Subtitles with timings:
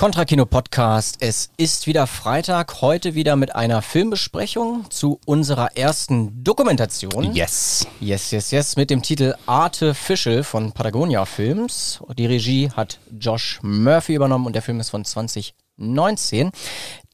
[0.00, 1.18] Contra Kino Podcast.
[1.20, 7.34] Es ist wieder Freitag, heute wieder mit einer Filmbesprechung zu unserer ersten Dokumentation.
[7.34, 7.86] Yes.
[8.00, 12.00] Yes, yes, yes, mit dem Titel Artificial von Patagonia Films.
[12.16, 16.50] Die Regie hat Josh Murphy übernommen und der Film ist von 2019.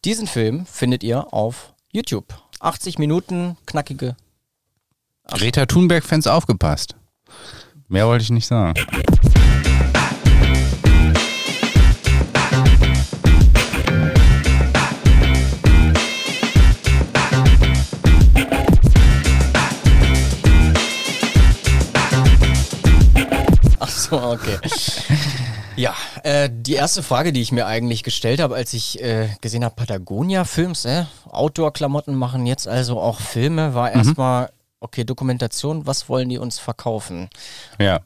[0.05, 2.41] Diesen Film findet ihr auf YouTube.
[2.61, 4.15] 80 Minuten, knackige.
[5.27, 6.95] Greta Thunberg-Fans aufgepasst.
[7.89, 8.75] Mehr wollte ich nicht sagen.
[24.11, 24.59] so, okay.
[25.77, 29.65] Ja, äh, die erste Frage, die ich mir eigentlich gestellt habe, als ich äh, gesehen
[29.65, 36.31] habe, Patagonia-Films, äh, Outdoor-Klamotten machen jetzt also auch Filme, war erstmal, okay, Dokumentation, was wollen
[36.31, 37.29] die uns verkaufen?
[37.79, 38.01] Ja.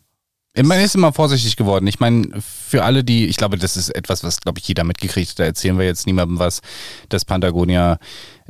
[0.61, 1.87] Man ist immer vorsichtig geworden.
[1.87, 5.31] Ich meine, für alle, die, ich glaube, das ist etwas, was, glaube ich, jeder mitgekriegt
[5.31, 6.61] hat, da erzählen wir jetzt niemandem was,
[7.09, 7.99] dass Patagonia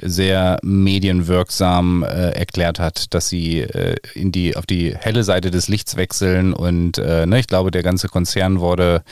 [0.02, 5.68] sehr medienwirksam äh, erklärt hat, dass sie äh, in die, auf die helle Seite des
[5.68, 9.02] Lichts wechseln und äh, ne, ich glaube, der ganze Konzern wurde,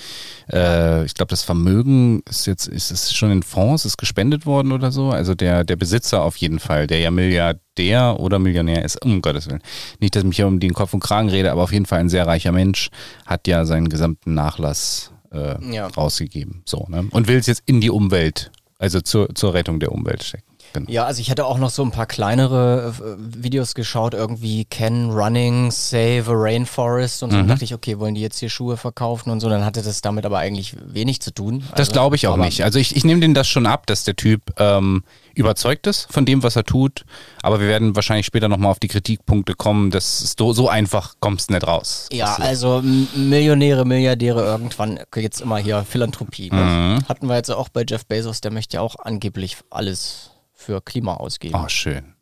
[0.52, 4.72] äh, ich glaube, das Vermögen ist jetzt, ist es schon in Fonds, ist gespendet worden
[4.72, 5.10] oder so.
[5.10, 9.48] Also der, der Besitzer auf jeden Fall, der ja Milliardär oder Millionär ist, um Gottes
[9.48, 9.62] Willen.
[10.00, 12.00] Nicht, dass ich mich hier um den Kopf und Kragen rede, aber auf jeden Fall
[12.00, 12.88] ein sehr reicher Mensch,
[13.26, 15.86] hat ja seinen gesamten Nachlass äh, Ja.
[15.88, 16.62] rausgegeben.
[16.64, 17.06] So, ne?
[17.10, 20.44] Und will es jetzt in die Umwelt, also zur, zur Rettung der Umwelt stecken.
[20.72, 20.90] Genau.
[20.90, 25.10] Ja, also ich hatte auch noch so ein paar kleinere äh, Videos geschaut, irgendwie Ken
[25.10, 27.38] Running, Save a Rainforest und so.
[27.38, 30.00] Und dachte ich, okay, wollen die jetzt hier Schuhe verkaufen und so, dann hatte das
[30.00, 31.64] damit aber eigentlich wenig zu tun.
[31.70, 32.64] Das Also, glaube ich auch nicht.
[32.64, 36.26] Also ich, ich nehme denen das schon ab, dass der Typ ähm, überzeugt ist von
[36.26, 37.04] dem, was er tut.
[37.42, 39.90] Aber wir werden wahrscheinlich später nochmal auf die Kritikpunkte kommen.
[39.90, 42.08] Das so, so einfach kommst nicht raus.
[42.12, 42.82] Ja, Das also
[43.14, 46.50] Millionäre, Milliardäre irgendwann, jetzt immer hier Philanthropie.
[46.50, 46.62] Ne?
[47.00, 47.08] Mhm.
[47.08, 51.14] Hatten wir jetzt auch bei Jeff Bezos, der möchte ja auch angeblich alles für Klima
[51.14, 51.54] ausgeben.
[51.54, 52.14] Oh, schön.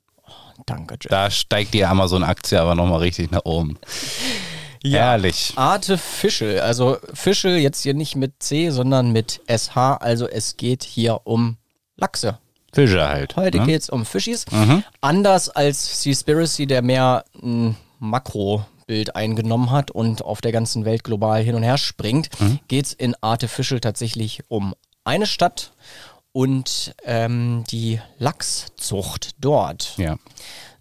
[0.66, 1.10] Danke, Jeff.
[1.10, 3.78] Da steigt die Amazon-Aktie aber nochmal richtig nach oben.
[4.84, 5.54] Herrlich.
[5.56, 11.22] Artificial, also Fischel jetzt hier nicht mit C, sondern mit SH, also es geht hier
[11.24, 11.56] um
[11.96, 12.38] Lachse.
[12.72, 13.36] Fische halt.
[13.36, 13.66] Heute ne?
[13.66, 14.44] geht's um Fischis.
[15.00, 21.42] Anders als Seaspiracy, der mehr ein Makrobild eingenommen hat und auf der ganzen Welt global
[21.42, 22.28] hin und her springt,
[22.68, 24.74] geht's in Artificial tatsächlich um
[25.04, 25.72] eine Stadt
[26.36, 29.94] und ähm, die Lachszucht dort.
[29.96, 30.16] Ja.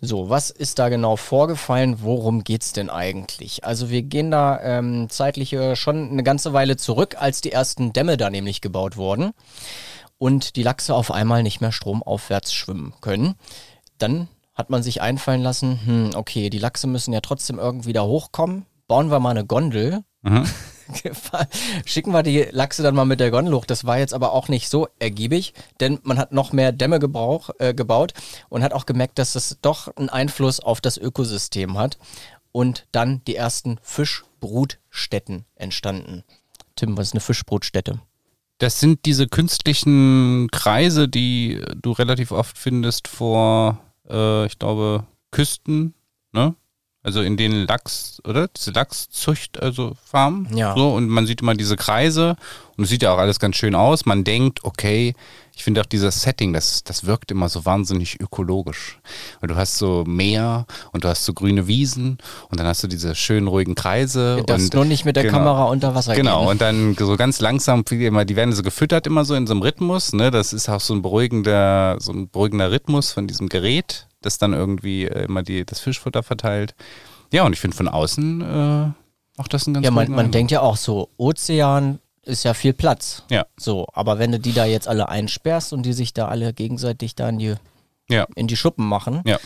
[0.01, 2.01] So, was ist da genau vorgefallen?
[2.01, 3.63] Worum geht's denn eigentlich?
[3.63, 7.93] Also wir gehen da ähm, zeitlich äh, schon eine ganze Weile zurück, als die ersten
[7.93, 9.31] Dämme da nämlich gebaut wurden
[10.17, 13.35] und die Lachse auf einmal nicht mehr stromaufwärts schwimmen können.
[13.97, 18.03] Dann hat man sich einfallen lassen, hm, okay, die Lachse müssen ja trotzdem irgendwie da
[18.03, 18.65] hochkommen.
[18.89, 20.03] Bauen wir mal eine Gondel.
[21.85, 23.65] Schicken wir die Lachse dann mal mit der Gondel hoch.
[23.65, 27.49] Das war jetzt aber auch nicht so ergiebig, denn man hat noch mehr Dämme gebrauch,
[27.59, 28.13] äh, gebaut
[28.49, 31.97] und hat auch gemerkt, dass das doch einen Einfluss auf das Ökosystem hat.
[32.51, 36.23] Und dann die ersten Fischbrutstätten entstanden.
[36.75, 37.99] Tim, was ist eine Fischbrutstätte?
[38.59, 43.79] Das sind diese künstlichen Kreise, die du relativ oft findest vor,
[44.09, 45.93] äh, ich glaube, Küsten,
[46.31, 46.55] ne?
[47.05, 48.47] Also in denen Lachs, oder?
[48.47, 50.47] Diese Lachszucht, also Farmen.
[50.57, 50.73] Ja.
[50.75, 52.35] So, und man sieht immer diese Kreise
[52.77, 54.07] und es sieht ja auch alles ganz schön aus.
[54.07, 55.13] Man denkt, okay,
[55.55, 58.97] ich finde auch dieses Setting, das, das wirkt immer so wahnsinnig ökologisch.
[59.39, 62.17] Weil du hast so Meer und du hast so grüne Wiesen
[62.49, 64.43] und dann hast du diese schönen ruhigen Kreise.
[64.47, 65.37] Das und nur nicht mit der genau.
[65.37, 66.49] Kamera unter Wasser Genau, gehen.
[66.49, 69.53] und dann so ganz langsam, wie immer, die werden so gefüttert immer so in so
[69.53, 70.31] einem Rhythmus, ne?
[70.31, 74.53] Das ist auch so ein beruhigender, so ein beruhigender Rhythmus von diesem Gerät, das dann
[74.53, 76.75] irgendwie äh, immer die, das Fischfutter verteilt.
[77.31, 78.91] Ja, und ich finde von außen äh,
[79.37, 82.73] macht das einen ganz Ja, man, man denkt ja auch so, Ozean ist ja viel
[82.73, 83.23] Platz.
[83.29, 86.53] Ja, So, aber wenn du die da jetzt alle einsperrst und die sich da alle
[86.53, 87.55] gegenseitig da in die,
[88.09, 89.37] ja, in die Schuppen machen, ja.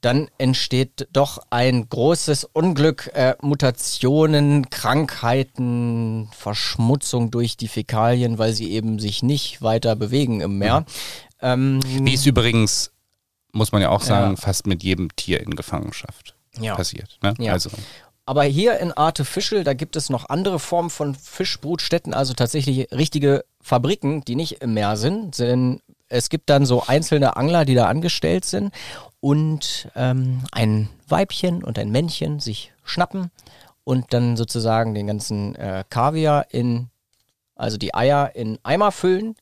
[0.00, 8.72] dann entsteht doch ein großes Unglück, äh, Mutationen, Krankheiten, Verschmutzung durch die Fäkalien, weil sie
[8.72, 10.86] eben sich nicht weiter bewegen im Meer.
[11.42, 12.90] Ähm, Wie ist übrigens,
[13.54, 14.36] muss man ja auch sagen, Ja.
[14.36, 16.74] fast mit jedem Tier in Gefangenschaft Ja.
[16.74, 17.18] passiert.
[17.22, 17.34] Ne?
[17.38, 17.52] Ja.
[17.52, 17.70] Also,
[18.26, 23.44] Aber hier in Artificial, da gibt es noch andere Formen von Fischbrutstätten, also tatsächlich richtige
[23.60, 25.38] Fabriken, die nicht im Meer sind.
[25.38, 28.72] Denn es gibt dann so einzelne Angler, die da angestellt sind
[29.20, 33.30] und ähm, ein Weibchen und ein Männchen sich schnappen
[33.84, 36.88] und dann sozusagen den ganzen äh, Kaviar in,
[37.56, 39.36] also die Eier in Eimer füllen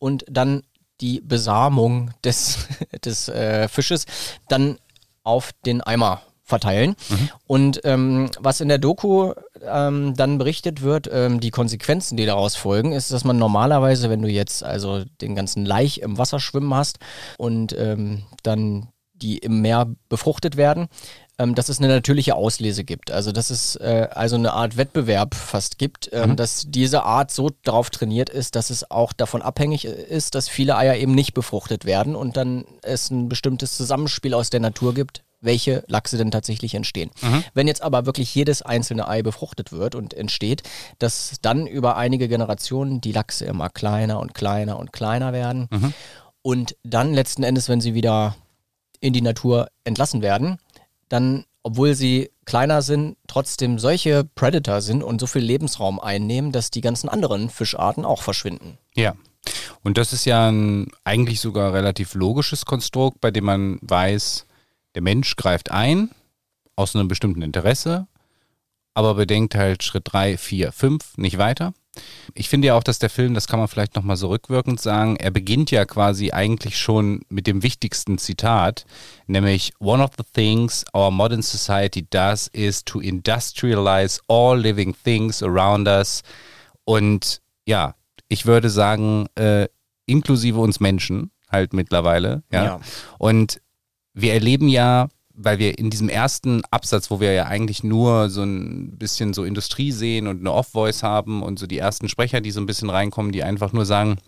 [0.00, 0.62] und dann
[1.04, 2.66] die Besamung des,
[3.04, 4.06] des äh, Fisches
[4.48, 4.78] dann
[5.22, 6.96] auf den Eimer verteilen.
[7.08, 7.28] Mhm.
[7.46, 12.56] Und ähm, was in der Doku ähm, dann berichtet wird, ähm, die Konsequenzen, die daraus
[12.56, 16.74] folgen, ist, dass man normalerweise, wenn du jetzt also den ganzen Laich im Wasser schwimmen
[16.74, 16.98] hast
[17.36, 20.88] und ähm, dann die im Meer befruchtet werden,
[21.38, 23.10] ähm, dass es eine natürliche Auslese gibt.
[23.10, 26.36] Also dass es äh, also eine Art Wettbewerb fast gibt, ähm, mhm.
[26.36, 30.76] dass diese Art so darauf trainiert ist, dass es auch davon abhängig ist, dass viele
[30.76, 35.24] Eier eben nicht befruchtet werden und dann es ein bestimmtes Zusammenspiel aus der Natur gibt,
[35.40, 37.10] welche Lachse denn tatsächlich entstehen.
[37.20, 37.44] Mhm.
[37.52, 40.62] Wenn jetzt aber wirklich jedes einzelne Ei befruchtet wird und entsteht,
[40.98, 45.94] dass dann über einige Generationen die Lachse immer kleiner und kleiner und kleiner werden mhm.
[46.42, 48.36] und dann letzten Endes, wenn sie wieder
[49.00, 50.58] in die Natur entlassen werden,
[51.14, 56.72] dann, obwohl sie kleiner sind, trotzdem solche Predator sind und so viel Lebensraum einnehmen, dass
[56.72, 58.78] die ganzen anderen Fischarten auch verschwinden.
[58.96, 59.14] Ja.
[59.84, 64.46] Und das ist ja ein eigentlich sogar relativ logisches Konstrukt, bei dem man weiß,
[64.96, 66.10] der Mensch greift ein
[66.74, 68.08] aus einem bestimmten Interesse,
[68.94, 71.74] aber bedenkt halt Schritt 3, 4, 5 nicht weiter.
[72.34, 75.16] Ich finde ja auch, dass der Film, das kann man vielleicht nochmal so rückwirkend sagen,
[75.16, 78.86] er beginnt ja quasi eigentlich schon mit dem wichtigsten Zitat,
[79.26, 85.42] nämlich One of the things our modern society does is to industrialize all living things
[85.42, 86.22] around us.
[86.84, 87.94] Und ja,
[88.28, 89.68] ich würde sagen, äh,
[90.06, 92.42] inklusive uns Menschen halt mittlerweile.
[92.50, 92.64] Ja.
[92.64, 92.80] ja.
[93.18, 93.60] Und
[94.12, 98.42] wir erleben ja weil wir in diesem ersten Absatz, wo wir ja eigentlich nur so
[98.42, 102.52] ein bisschen so Industrie sehen und eine Off-Voice haben und so die ersten Sprecher, die
[102.52, 104.18] so ein bisschen reinkommen, die einfach nur sagen,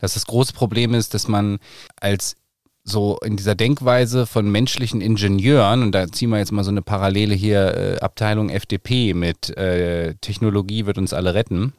[0.00, 1.58] dass das große Problem ist, dass man
[2.00, 2.36] als
[2.84, 6.82] so in dieser Denkweise von menschlichen Ingenieuren, und da ziehen wir jetzt mal so eine
[6.82, 11.72] Parallele hier, äh, Abteilung FDP mit äh, Technologie wird uns alle retten,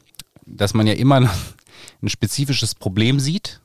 [0.46, 1.16] dass man ja immer
[2.02, 3.61] ein spezifisches Problem sieht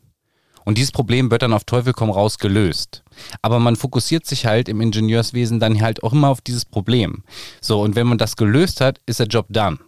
[0.67, 3.01] und dieses Problem wird dann auf Teufel komm raus gelöst.
[3.41, 7.23] Aber man fokussiert sich halt im Ingenieurswesen dann halt auch immer auf dieses Problem.
[7.61, 9.79] So, und wenn man das gelöst hat, ist der Job done.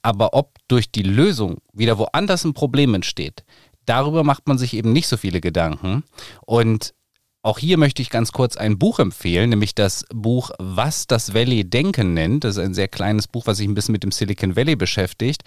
[0.00, 3.44] Aber ob durch die Lösung wieder woanders ein Problem entsteht,
[3.84, 6.02] darüber macht man sich eben nicht so viele Gedanken.
[6.46, 6.94] Und
[7.42, 11.68] auch hier möchte ich ganz kurz ein Buch empfehlen, nämlich das Buch Was das Valley
[11.68, 12.44] Denken nennt.
[12.44, 15.42] Das ist ein sehr kleines Buch, was sich ein bisschen mit dem Silicon Valley beschäftigt.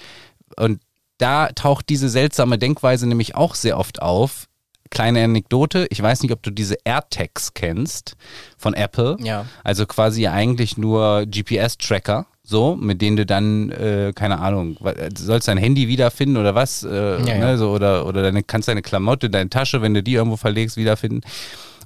[0.58, 0.80] Und
[1.18, 4.48] da taucht diese seltsame Denkweise nämlich auch sehr oft auf,
[4.96, 8.16] kleine Anekdote, ich weiß nicht, ob du diese AirTags kennst
[8.58, 9.18] von Apple.
[9.20, 9.46] Ja.
[9.64, 14.78] Also quasi eigentlich nur GPS-Tracker, so, mit denen du dann, äh, keine Ahnung,
[15.18, 16.84] sollst dein Handy wiederfinden oder was?
[16.84, 17.58] Äh, ja, ne.
[17.58, 21.22] So, oder oder deine, kannst deine Klamotte, deine Tasche, wenn du die irgendwo verlegst, wiederfinden.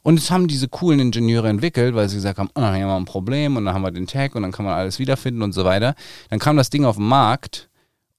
[0.04, 2.96] Und es haben diese coolen Ingenieure entwickelt, weil sie gesagt haben, oh, hier haben wir
[2.96, 5.54] ein Problem und dann haben wir den Tag und dann kann man alles wiederfinden und
[5.54, 5.96] so weiter.
[6.30, 7.70] Dann kam das Ding auf den Markt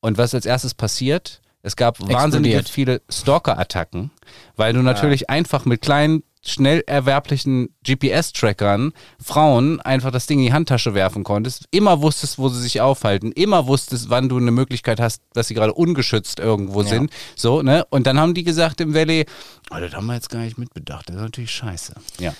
[0.01, 1.41] und was als erstes passiert?
[1.63, 2.19] Es gab Explodiert.
[2.19, 4.11] wahnsinnig viele Stalker-Attacken,
[4.57, 5.29] weil du natürlich ja.
[5.29, 8.93] einfach mit kleinen, schnell erwerblichen GPS-Trackern
[9.23, 13.31] Frauen einfach das Ding in die Handtasche werfen konntest, immer wusstest, wo sie sich aufhalten,
[13.33, 16.89] immer wusstest, wann du eine Möglichkeit hast, dass sie gerade ungeschützt irgendwo ja.
[16.89, 17.11] sind.
[17.37, 17.85] So, ne?
[17.91, 19.27] Und dann haben die gesagt im Valley,
[19.71, 21.93] oh, das haben wir jetzt gar nicht mitbedacht, das ist natürlich scheiße.
[22.19, 22.33] Ja.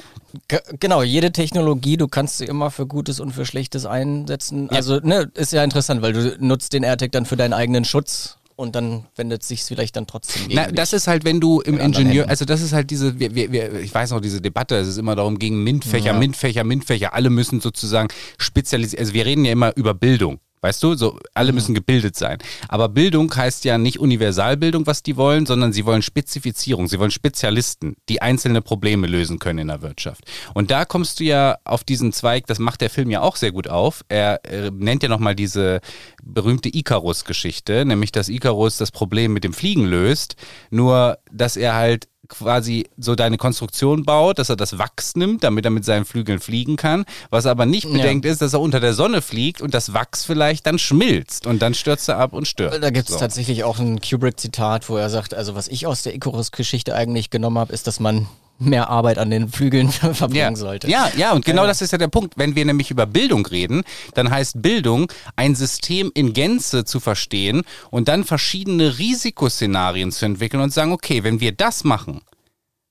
[0.49, 4.69] G genau, jede Technologie, du kannst sie immer für Gutes und für Schlechtes einsetzen.
[4.71, 4.77] Ja.
[4.77, 8.39] Also, ne, ist ja interessant, weil du nutzt den AirTag dann für deinen eigenen Schutz
[8.61, 11.79] und dann wendet sich vielleicht dann trotzdem gegen Na, das ist halt, wenn du im
[11.79, 14.87] Ingenieur, also das ist halt diese, wir, wir, wir, ich weiß noch, diese Debatte, es
[14.87, 16.13] ist immer darum gegen MINT-Fächer, ja.
[16.13, 18.09] MINT-Fächer, MINT-Fächer, alle müssen sozusagen
[18.39, 20.39] spezialisieren, also wir reden ja immer über Bildung.
[20.63, 21.55] Weißt du, so alle mhm.
[21.57, 22.39] müssen gebildet sein.
[22.69, 27.11] Aber Bildung heißt ja nicht Universalbildung, was die wollen, sondern sie wollen Spezifizierung, sie wollen
[27.11, 30.25] Spezialisten, die einzelne Probleme lösen können in der Wirtschaft.
[30.53, 33.53] Und da kommst du ja auf diesen Zweig, das macht der Film ja auch sehr
[33.53, 34.05] gut auf.
[34.09, 35.81] Er, er nennt ja nochmal diese
[36.23, 40.37] berühmte Icarus-Geschichte, nämlich dass Icarus das Problem mit dem Fliegen löst,
[40.71, 45.65] nur dass er halt quasi so deine Konstruktion baut, dass er das Wachs nimmt, damit
[45.65, 47.05] er mit seinen Flügeln fliegen kann.
[47.29, 48.33] Was er aber nicht bedenkt, ja.
[48.33, 51.75] ist, dass er unter der Sonne fliegt und das Wachs vielleicht dann schmilzt und dann
[51.75, 52.83] stürzt er ab und stört.
[52.83, 53.21] Da gibt es so.
[53.21, 57.59] tatsächlich auch ein Kubrick-Zitat, wo er sagt, also was ich aus der Icarus-Geschichte eigentlich genommen
[57.59, 58.27] habe, ist, dass man
[58.61, 60.57] mehr Arbeit an den Flügeln verbringen ja.
[60.57, 60.89] sollte.
[60.89, 61.67] Ja, ja, und genau äh.
[61.67, 62.35] das ist ja der Punkt.
[62.37, 63.83] Wenn wir nämlich über Bildung reden,
[64.15, 70.63] dann heißt Bildung, ein System in Gänze zu verstehen und dann verschiedene Risikoszenarien zu entwickeln
[70.63, 72.21] und sagen, okay, wenn wir das machen,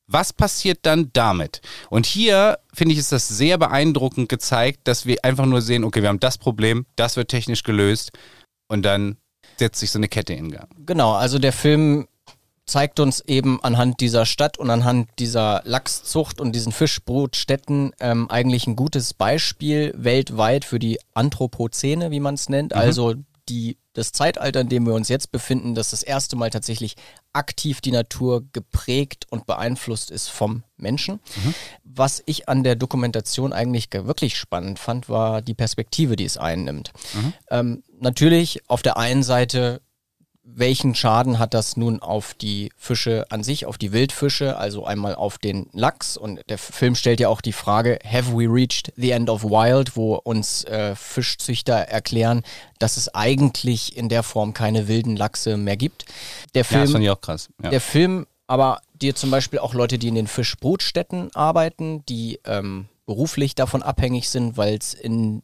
[0.08, 1.62] was passiert dann damit?
[1.90, 6.02] Und hier finde ich, ist das sehr beeindruckend gezeigt, dass wir einfach nur sehen, okay,
[6.02, 8.12] wir haben das Problem, das wird technisch gelöst
[8.68, 9.18] und dann
[9.58, 10.68] setzt sich so eine Kette in Gang.
[10.86, 12.08] Genau, also der Film
[12.70, 18.68] zeigt uns eben anhand dieser Stadt und anhand dieser Lachszucht und diesen Fischbrutstätten ähm, eigentlich
[18.68, 22.80] ein gutes Beispiel weltweit für die Anthropozäne, wie man es nennt, mhm.
[22.80, 23.16] also
[23.50, 26.96] die das Zeitalter, in dem wir uns jetzt befinden, dass das erste Mal tatsächlich
[27.34, 31.16] aktiv die Natur geprägt und beeinflusst ist vom Menschen.
[31.44, 31.54] Mhm.
[31.84, 36.94] Was ich an der Dokumentation eigentlich wirklich spannend fand, war die Perspektive, die es einnimmt.
[37.14, 37.34] Mhm.
[37.50, 39.82] Ähm, natürlich auf der einen Seite
[40.56, 45.16] welchen Schaden hat das nun auf die Fische an sich, auf die Wildfische, also einmal
[45.16, 46.18] auf den Lachs.
[46.18, 49.96] Und der Film stellt ja auch die Frage, have we reached the end of wild,
[49.96, 52.44] wo uns äh, Fischzüchter erklären,
[52.80, 56.06] dass es eigentlich in der Form keine wilden Lachse mehr gibt.
[56.56, 57.50] Der Film, ja, das fand ich auch krass.
[57.64, 57.70] Ja.
[57.70, 62.90] Der Film aber dir zum Beispiel auch Leute, die in den Fischbrutstätten arbeiten, die ähm,
[63.06, 65.44] beruflich davon abhängig sind, weil es in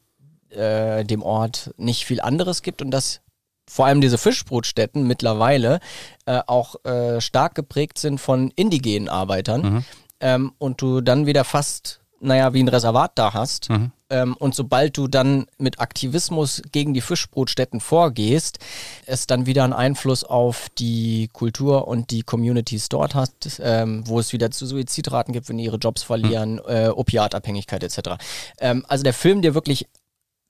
[0.50, 3.22] äh, dem Ort nicht viel anderes gibt und das
[3.68, 5.80] vor allem diese Fischbrutstätten mittlerweile
[6.26, 9.86] äh, auch äh, stark geprägt sind von indigenen Arbeitern mhm.
[10.20, 13.70] ähm, und du dann wieder fast, naja, wie ein Reservat da hast.
[13.70, 13.92] Mhm.
[14.08, 18.60] Ähm, und sobald du dann mit Aktivismus gegen die Fischbrutstätten vorgehst,
[19.08, 24.20] es dann wieder einen Einfluss auf die Kultur und die Communities dort hat, ähm, wo
[24.20, 26.62] es wieder zu Suizidraten gibt, wenn die ihre Jobs verlieren, mhm.
[26.68, 28.24] äh, Opiatabhängigkeit etc.
[28.60, 29.88] Ähm, also der Film dir wirklich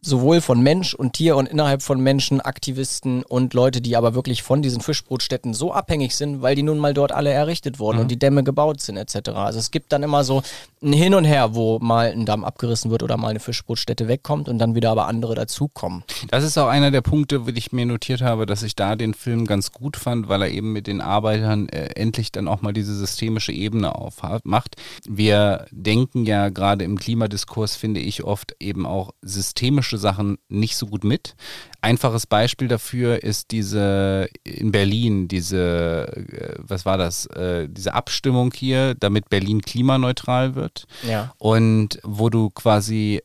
[0.06, 4.44] sowohl von Mensch und Tier und innerhalb von Menschen, Aktivisten und Leute, die aber wirklich
[4.44, 8.02] von diesen Fischbrutstätten so abhängig sind, weil die nun mal dort alle errichtet wurden mhm.
[8.04, 9.30] und die Dämme gebaut sind etc.
[9.30, 10.44] Also es gibt dann immer so
[10.84, 14.48] ein Hin und Her, wo mal ein Damm abgerissen wird oder mal eine Fischbrutstätte wegkommt
[14.48, 16.04] und dann wieder aber andere dazukommen.
[16.30, 19.14] Das ist auch einer der Punkte, wo ich mir notiert habe, dass ich da den
[19.14, 22.74] Film ganz gut fand, weil er eben mit den Arbeitern äh, endlich dann auch mal
[22.74, 24.76] diese systemische Ebene aufmacht.
[25.08, 30.76] Wir denken ja gerade im Klimadiskurs, finde ich, oft eben auch systemische politische Sachen nicht
[30.76, 31.36] so gut mit.
[31.82, 38.52] Einfaches Beispiel dafür ist diese in Berlin, diese, äh, was war das, äh, diese Abstimmung
[38.54, 40.86] hier, damit Berlin klimaneutral wird.
[41.08, 41.34] Ja.
[41.38, 43.22] Und wo du quasi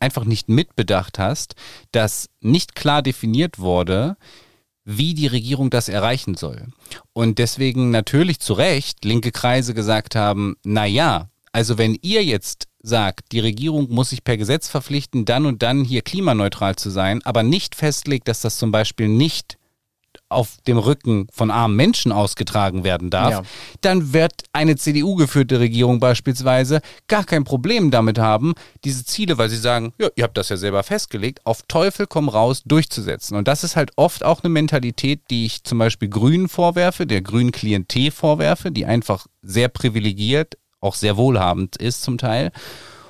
[0.00, 1.54] einfach nicht mitbedacht hast,
[1.92, 4.16] dass nicht klar definiert wurde,
[4.84, 6.66] wie die Regierung das erreichen soll.
[7.12, 12.66] Und deswegen natürlich zu Recht linke Kreise gesagt haben, na ja, also wenn ihr jetzt
[12.82, 17.20] sagt, die Regierung muss sich per Gesetz verpflichten, dann und dann hier klimaneutral zu sein,
[17.24, 19.58] aber nicht festlegt, dass das zum Beispiel nicht
[20.28, 23.42] auf dem Rücken von armen Menschen ausgetragen werden darf, ja.
[23.82, 29.56] dann wird eine CDU-geführte Regierung beispielsweise gar kein Problem damit haben, diese Ziele, weil sie
[29.56, 33.36] sagen, ja, ihr habt das ja selber festgelegt, auf Teufel komm raus durchzusetzen.
[33.36, 37.22] Und das ist halt oft auch eine Mentalität, die ich zum Beispiel Grünen vorwerfe, der
[37.22, 42.52] grünen Klientel vorwerfe, die einfach sehr privilegiert auch sehr wohlhabend ist zum Teil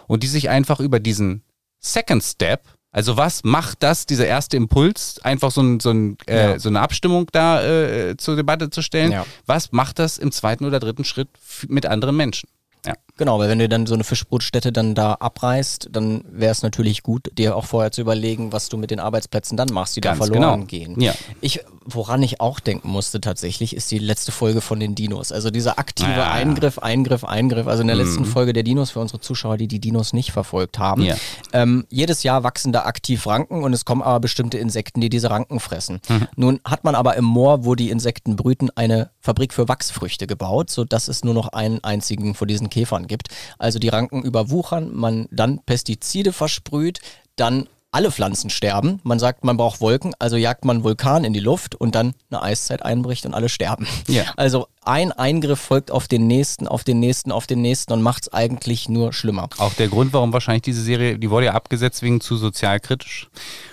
[0.07, 1.43] und die sich einfach über diesen
[1.81, 2.62] Second Step,
[2.93, 6.59] also was macht das, dieser erste Impuls, einfach so, ein, so, ein, äh, ja.
[6.59, 9.26] so eine Abstimmung da äh, zur Debatte zu stellen, ja.
[9.47, 11.29] was macht das im zweiten oder dritten Schritt
[11.69, 12.49] mit anderen Menschen?
[12.85, 12.95] Ja.
[13.17, 17.03] Genau, weil wenn du dann so eine Fischbrutstätte dann da abreißt, dann wäre es natürlich
[17.03, 20.19] gut, dir auch vorher zu überlegen, was du mit den Arbeitsplätzen dann machst, die Ganz
[20.19, 20.67] da verloren genau.
[20.67, 21.01] gehen.
[21.01, 21.15] Ja.
[21.41, 25.31] Ich, woran ich auch denken musste tatsächlich, ist die letzte Folge von den Dinos.
[25.31, 26.33] Also dieser aktive ja.
[26.33, 27.69] Eingriff, Eingriff, Eingriff.
[27.69, 28.03] Also in der mhm.
[28.03, 31.03] letzten Folge der Dinos für unsere Zuschauer, die die Dinos nicht verfolgt haben.
[31.03, 31.15] Ja.
[31.53, 35.31] Ähm, jedes Jahr wachsen da aktiv Ranken und es kommen aber bestimmte Insekten, die diese
[35.31, 36.01] Ranken fressen.
[36.09, 36.29] Mhm.
[36.35, 40.69] Nun hat man aber im Moor, wo die Insekten brüten, eine Fabrik für Wachsfrüchte gebaut,
[40.69, 43.29] sodass es nur noch einen einzigen von diesen Käfern gibt.
[43.59, 47.00] Also die Ranken überwuchern, man dann Pestizide versprüht,
[47.37, 49.00] dann alle Pflanzen sterben.
[49.05, 52.43] Man sagt, man braucht Wolken, also jagt man Vulkan in die Luft und dann eine
[52.43, 53.87] Eiszeit einbricht und alle sterben.
[54.09, 54.25] Ja.
[54.37, 58.23] Also ein Eingriff folgt auf den nächsten, auf den nächsten, auf den nächsten und macht
[58.23, 59.49] es eigentlich nur schlimmer.
[59.59, 63.29] Auch der Grund, warum wahrscheinlich diese Serie, die wurde ja abgesetzt wegen zu sozialkritisch.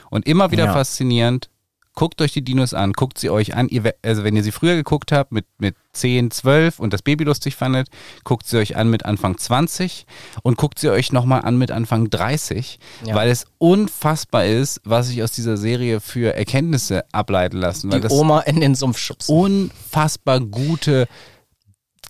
[0.10, 0.74] Und immer wieder ja.
[0.74, 1.50] faszinierend,
[1.96, 3.67] guckt euch die Dinos an, guckt sie euch an.
[3.69, 7.25] Ihr, also wenn ihr sie früher geguckt habt mit, mit 10, 12 und das Baby
[7.25, 7.89] lustig fandet,
[8.24, 10.05] guckt sie euch an mit Anfang 20
[10.43, 13.15] und guckt sie euch nochmal an mit Anfang 30, ja.
[13.15, 17.89] weil es unfassbar ist, was sich aus dieser Serie für Erkenntnisse ableiten lassen.
[17.89, 19.36] Die Oma in den Sumpf schubsen.
[19.36, 21.08] Unfassbar gute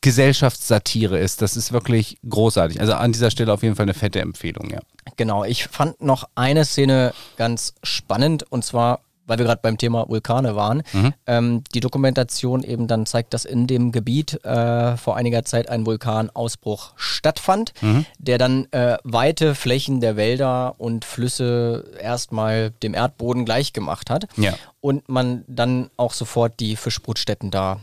[0.01, 1.41] Gesellschaftssatire ist.
[1.41, 2.79] Das ist wirklich großartig.
[2.79, 4.79] Also an dieser Stelle auf jeden Fall eine fette Empfehlung, ja.
[5.17, 10.09] Genau, ich fand noch eine Szene ganz spannend und zwar weil wir gerade beim Thema
[10.09, 11.13] Vulkane waren, mhm.
[11.27, 15.86] ähm, die Dokumentation eben dann zeigt, dass in dem Gebiet äh, vor einiger Zeit ein
[15.86, 18.05] Vulkanausbruch stattfand, mhm.
[18.17, 24.27] der dann äh, weite Flächen der Wälder und Flüsse erstmal dem Erdboden gleichgemacht hat.
[24.36, 24.53] Ja.
[24.81, 27.79] Und man dann auch sofort die Fischbrutstätten da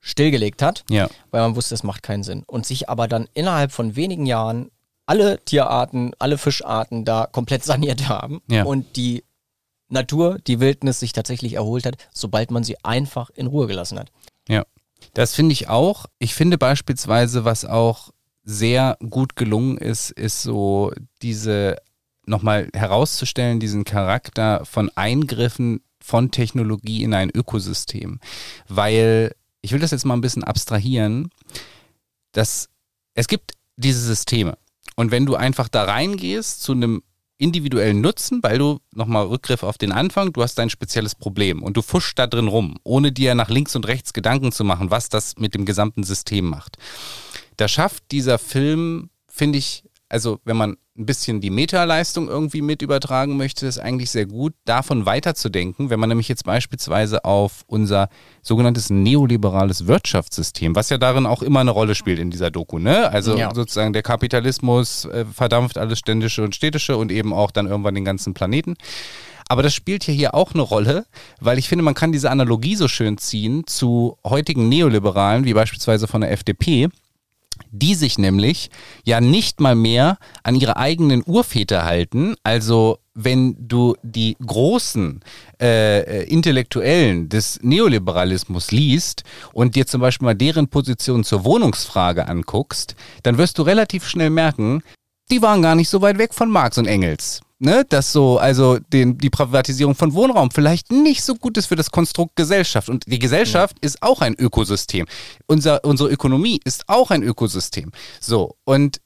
[0.00, 1.08] stillgelegt hat, ja.
[1.30, 2.42] weil man wusste, es macht keinen Sinn.
[2.46, 4.70] Und sich aber dann innerhalb von wenigen Jahren
[5.06, 8.64] alle Tierarten, alle Fischarten da komplett saniert haben ja.
[8.64, 9.24] und die
[9.90, 14.10] Natur, die Wildnis sich tatsächlich erholt hat, sobald man sie einfach in Ruhe gelassen hat.
[14.48, 14.64] Ja,
[15.14, 16.06] das finde ich auch.
[16.18, 18.10] Ich finde beispielsweise, was auch
[18.44, 20.92] sehr gut gelungen ist, ist so
[21.22, 21.76] diese
[22.26, 28.20] nochmal herauszustellen, diesen Charakter von Eingriffen von Technologie in ein Ökosystem.
[28.68, 31.30] Weil, ich will das jetzt mal ein bisschen abstrahieren,
[32.32, 32.68] dass
[33.14, 34.56] es gibt diese Systeme.
[34.96, 37.02] Und wenn du einfach da reingehst zu einem
[37.40, 41.76] individuellen Nutzen, weil du nochmal Rückgriff auf den Anfang, du hast dein spezielles Problem und
[41.76, 45.08] du fuschst da drin rum, ohne dir nach links und rechts Gedanken zu machen, was
[45.08, 46.76] das mit dem gesamten System macht.
[47.56, 52.82] Da schafft dieser Film, finde ich, also wenn man ein bisschen die Metaleistung irgendwie mit
[52.82, 58.08] übertragen möchte, ist eigentlich sehr gut, davon weiterzudenken, wenn man nämlich jetzt beispielsweise auf unser
[58.42, 63.10] sogenanntes neoliberales Wirtschaftssystem, was ja darin auch immer eine Rolle spielt in dieser Doku, ne?
[63.10, 63.54] Also ja.
[63.54, 68.04] sozusagen der Kapitalismus äh, verdampft alles Ständische und Städtische und eben auch dann irgendwann den
[68.04, 68.74] ganzen Planeten.
[69.48, 71.06] Aber das spielt ja hier auch eine Rolle,
[71.40, 76.06] weil ich finde, man kann diese Analogie so schön ziehen zu heutigen Neoliberalen, wie beispielsweise
[76.06, 76.88] von der FDP,
[77.70, 78.70] die sich nämlich
[79.04, 82.34] ja nicht mal mehr an ihre eigenen Urväter halten.
[82.42, 85.20] Also wenn du die großen
[85.60, 92.94] äh, Intellektuellen des Neoliberalismus liest und dir zum Beispiel mal deren Position zur Wohnungsfrage anguckst,
[93.22, 94.82] dann wirst du relativ schnell merken,
[95.30, 98.78] die waren gar nicht so weit weg von Marx und Engels ne, dass so, also
[98.78, 102.88] den, die Privatisierung von Wohnraum vielleicht nicht so gut ist für das Konstrukt Gesellschaft.
[102.88, 103.86] Und die Gesellschaft ja.
[103.86, 105.06] ist auch ein Ökosystem.
[105.46, 107.92] Unser, unsere Ökonomie ist auch ein Ökosystem.
[108.20, 109.00] So, und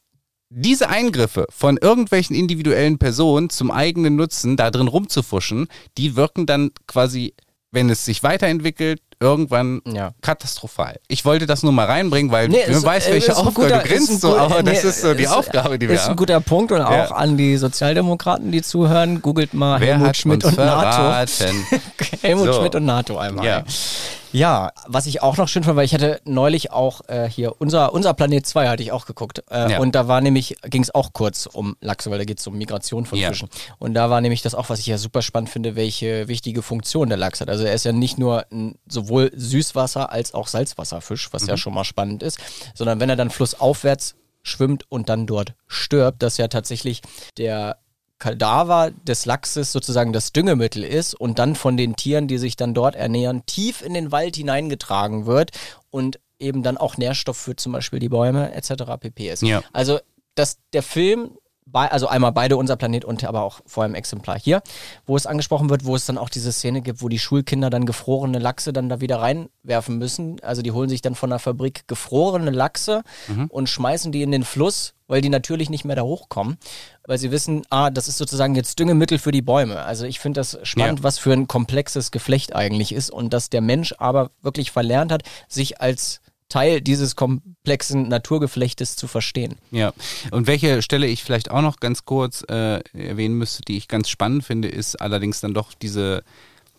[0.48, 5.66] diese Eingriffe von irgendwelchen individuellen Personen zum eigenen Nutzen da drin rumzufuschen,
[5.98, 7.34] die wirken dann quasi,
[7.72, 10.12] wenn es sich weiterentwickelt, irgendwann ja.
[10.20, 11.00] katastrophal.
[11.08, 14.20] Ich wollte das nur mal reinbringen, weil nee, du weißt, welche Aufgabe guter, du grinst
[14.20, 15.96] so, aber nee, das ist so die ist, Aufgabe, die wir haben.
[15.96, 17.10] Das ist ein guter Punkt und auch ja.
[17.10, 21.64] an die Sozialdemokraten, die zuhören, googelt mal Wer Helmut Schmidt und verraten?
[21.72, 21.80] NATO.
[22.22, 22.52] Helmut so.
[22.52, 23.46] Schmidt und NATO einmal.
[23.46, 23.64] Ja.
[24.34, 27.94] Ja, was ich auch noch schön fand, weil ich hatte neulich auch äh, hier unser,
[27.94, 29.44] unser Planet 2 hatte ich auch geguckt.
[29.48, 29.78] Äh, ja.
[29.78, 32.58] Und da war nämlich, ging es auch kurz um Lachse, weil da geht es um
[32.58, 33.28] Migration von ja.
[33.28, 33.48] Fischen.
[33.78, 37.08] Und da war nämlich das auch, was ich ja super spannend finde, welche wichtige Funktion
[37.08, 37.48] der Lachs hat.
[37.48, 41.50] Also er ist ja nicht nur ein, sowohl Süßwasser als auch Salzwasserfisch, was mhm.
[41.50, 42.40] ja schon mal spannend ist,
[42.74, 47.02] sondern wenn er dann flussaufwärts schwimmt und dann dort stirbt, dass ja tatsächlich
[47.38, 47.78] der
[48.18, 52.74] Kadaver des Lachses sozusagen das Düngemittel ist und dann von den Tieren, die sich dann
[52.74, 55.50] dort ernähren, tief in den Wald hineingetragen wird
[55.90, 58.84] und eben dann auch Nährstoff für zum Beispiel die Bäume etc.
[59.00, 59.30] pp.
[59.30, 59.42] ist.
[59.42, 59.62] Ja.
[59.72, 59.98] Also
[60.34, 61.38] dass der Film
[61.72, 64.62] also einmal beide unser Planet und aber auch vor allem Exemplar hier,
[65.06, 67.86] wo es angesprochen wird, wo es dann auch diese Szene gibt, wo die Schulkinder dann
[67.86, 70.40] gefrorene Lachse dann da wieder reinwerfen müssen.
[70.42, 73.46] Also die holen sich dann von der Fabrik gefrorene Lachse mhm.
[73.46, 76.58] und schmeißen die in den Fluss, weil die natürlich nicht mehr da hochkommen,
[77.06, 79.82] weil sie wissen, ah, das ist sozusagen jetzt Düngemittel für die Bäume.
[79.82, 81.04] Also ich finde das spannend, ja.
[81.04, 85.22] was für ein komplexes Geflecht eigentlich ist und dass der Mensch aber wirklich verlernt hat,
[85.48, 87.16] sich als Teil dieses
[87.64, 89.56] komplexen Naturgeflechtes zu verstehen.
[89.70, 89.94] Ja,
[90.30, 94.10] und welche Stelle ich vielleicht auch noch ganz kurz äh, erwähnen müsste, die ich ganz
[94.10, 96.24] spannend finde, ist allerdings dann doch diese,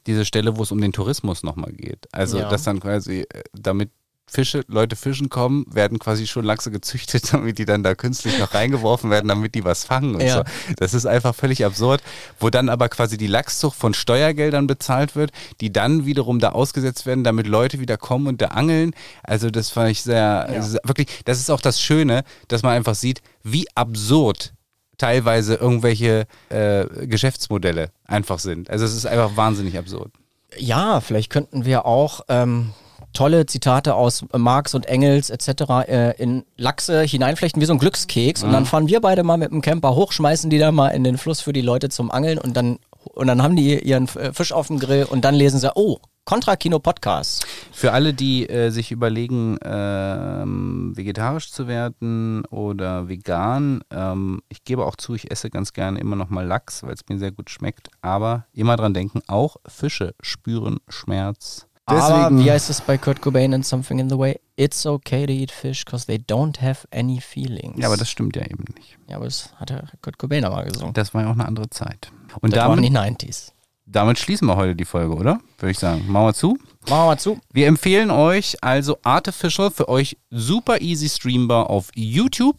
[0.06, 2.08] diese Stelle, wo es um den Tourismus nochmal geht.
[2.12, 2.50] Also, ja.
[2.50, 3.89] dass dann quasi äh, damit
[4.28, 8.54] Fische, Leute fischen kommen, werden quasi schon Lachse gezüchtet, damit die dann da künstlich noch
[8.54, 10.38] reingeworfen werden, damit die was fangen und ja.
[10.38, 10.44] so.
[10.78, 12.02] Das ist einfach völlig absurd,
[12.40, 17.06] wo dann aber quasi die Lachszucht von Steuergeldern bezahlt wird, die dann wiederum da ausgesetzt
[17.06, 18.94] werden, damit Leute wieder kommen und da angeln.
[19.24, 20.62] Also das fand ich sehr, ja.
[20.62, 24.54] sehr wirklich, das ist auch das Schöne, dass man einfach sieht, wie absurd
[24.98, 28.70] teilweise irgendwelche äh, Geschäftsmodelle einfach sind.
[28.70, 30.12] Also es ist einfach wahnsinnig absurd.
[30.58, 32.72] Ja, vielleicht könnten wir auch ähm,
[33.15, 35.88] tolle Zitate aus Marx und Engels etc.
[35.88, 38.47] Äh, in Lachse hineinflechten wie so ein Glückskeks mhm.
[38.47, 41.04] und dann fahren wir beide mal mit dem Camper hoch, schmeißen die da mal in
[41.04, 42.78] den Fluss für die Leute zum Angeln und dann
[43.13, 45.99] und dann haben die ihren äh, Fisch auf dem Grill und dann lesen sie, oh,
[46.25, 47.45] Kontra-Kino Podcast.
[47.71, 54.86] Für alle, die äh, sich überlegen, ähm, vegetarisch zu werden oder vegan, ähm, ich gebe
[54.86, 57.51] auch zu, ich esse ganz gerne immer noch mal Lachs, weil es mir sehr gut
[57.51, 57.89] schmeckt.
[58.01, 61.67] Aber immer dran denken, auch Fische spüren Schmerz.
[61.88, 64.39] Deswegen, Aber wie heißt es bei Kurt Cobain in Something in the Way?
[64.56, 67.80] It's okay to eat fish because they don't have any feelings.
[67.80, 68.98] Ja, aber das stimmt ja eben nicht.
[69.08, 70.93] Ja, aber das hat ja Kurt Cobain aber gesungen.
[70.93, 72.12] Das war ja auch eine andere Zeit.
[72.41, 73.52] Und das damit, waren die 90s.
[73.86, 75.39] Damit schließen wir heute die Folge, oder?
[75.60, 76.06] Würde ich sagen.
[76.08, 76.58] Machen wir zu.
[76.89, 77.39] Machen wir zu.
[77.54, 82.58] Wir empfehlen euch also Artificial für euch super easy streambar auf YouTube.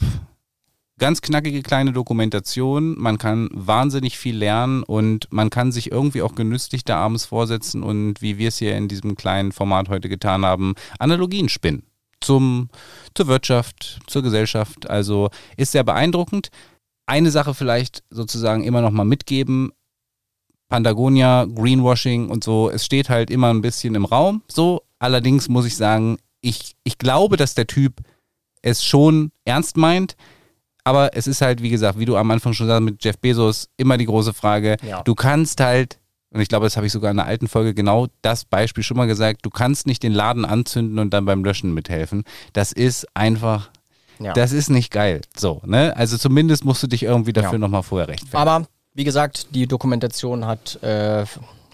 [0.98, 2.98] Ganz knackige kleine Dokumentation.
[2.98, 7.82] Man kann wahnsinnig viel lernen und man kann sich irgendwie auch genüsslich da abends vorsetzen
[7.82, 11.82] und wie wir es hier in diesem kleinen Format heute getan haben, Analogien spinnen.
[12.22, 12.70] Zum,
[13.14, 14.88] zur Wirtschaft, zur Gesellschaft.
[14.88, 15.28] Also
[15.58, 16.48] ist sehr beeindruckend.
[17.04, 19.72] Eine Sache vielleicht sozusagen immer noch mal mitgeben.
[20.70, 24.42] Pandagonia, Greenwashing und so, es steht halt immer ein bisschen im Raum.
[24.48, 28.00] So, allerdings muss ich sagen, ich, ich glaube, dass der Typ
[28.62, 30.16] es schon ernst meint.
[30.86, 33.68] Aber es ist halt, wie gesagt, wie du am Anfang schon sagst, mit Jeff Bezos
[33.76, 34.76] immer die große Frage.
[34.86, 35.02] Ja.
[35.02, 35.98] Du kannst halt,
[36.32, 38.96] Und ich glaube, das habe ich sogar in einer alten Folge genau das Beispiel schon
[38.96, 39.40] mal gesagt.
[39.44, 42.22] Du kannst nicht den Laden anzünden und dann beim Löschen mithelfen.
[42.52, 43.70] Das ist einfach,
[44.20, 44.32] Ja.
[44.32, 45.22] das ist nicht geil.
[45.36, 45.96] So, ne?
[45.96, 47.58] Also zumindest musst du dich irgendwie dafür Ja.
[47.58, 48.36] nochmal vorher rechtfertigen.
[48.48, 51.24] Aber wie gesagt, die Dokumentation hat äh,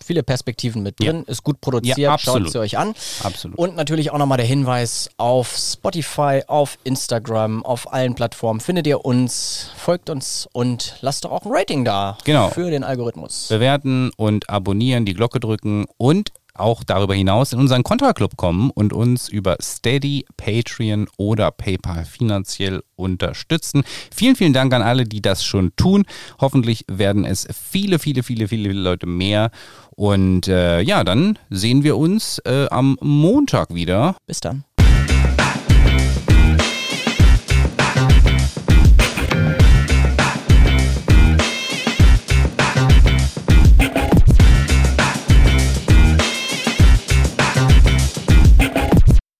[0.02, 2.94] viele Perspektiven mit drin, ist gut produziert, Ja, schaut sie euch an.
[3.22, 3.58] Absolut.
[3.58, 9.04] Und natürlich auch nochmal der Hinweis auf Spotify, auf Instagram, auf allen Plattformen findet ihr
[9.04, 12.48] uns, folgt uns und lasst doch auch ein Rating da Genau.
[12.50, 13.48] für den Algorithmus.
[13.48, 18.92] bewerten und abonnieren, die Glocke drücken und auch darüber hinaus in unseren Contra-Club kommen und
[18.92, 23.82] uns über Steady, Patreon oder PayPal finanziell unterstützen.
[24.14, 26.04] Vielen, vielen Dank an alle, die das schon tun.
[26.40, 29.50] Hoffentlich werden es viele, viele, viele, viele Leute mehr.
[29.90, 34.16] Und äh, ja, dann sehen wir uns äh, am Montag wieder.
[34.26, 34.64] Bis dann.